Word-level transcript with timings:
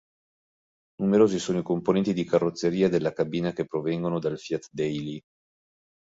Numerosi 0.95 1.37
sono 1.37 1.59
i 1.59 1.61
componenti 1.61 2.11
di 2.13 2.23
carrozzeria 2.23 2.89
della 2.89 3.13
cabina 3.13 3.51
che 3.51 3.67
provengono 3.67 4.17
dal 4.17 4.39
Fiat 4.39 4.67
Daily. 4.71 5.21